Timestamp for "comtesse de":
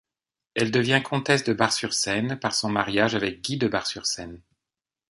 1.05-1.53